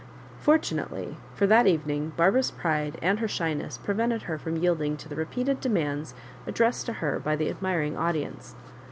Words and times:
Fortunately, 0.39 1.17
for 1.35 1.45
thtat 1.45 1.67
evening 1.67 2.11
Barbara's 2.17 2.49
pride 2.49 2.97
and 3.03 3.19
her 3.19 3.27
shyness 3.27 3.77
prevented 3.77 4.23
her 4.23 4.39
from 4.39 4.57
yielding 4.57 4.97
to 4.97 5.07
the 5.07 5.15
repeated 5.15 5.61
demands 5.61 6.15
addressed 6.47 6.87
to 6.87 6.93
her 6.93 7.19
by 7.19 7.35
the 7.35 7.49
admiring 7.51 7.95
audience. 7.95 8.55